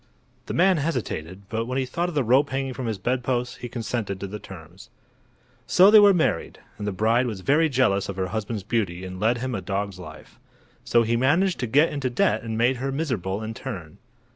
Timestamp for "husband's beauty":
8.29-9.05